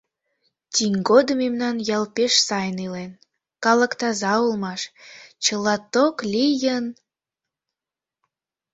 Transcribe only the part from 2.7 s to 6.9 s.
илен, калык таза улмаш, чыла ток лийын...